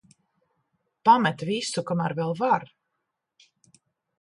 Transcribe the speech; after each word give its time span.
Pamet 1.09 1.45
visu, 1.49 1.85
kamēr 1.91 2.17
vēl 2.21 2.35
var. 2.43 2.69